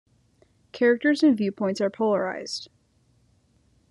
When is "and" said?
1.21-1.37